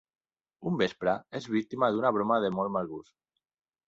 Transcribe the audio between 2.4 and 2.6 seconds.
de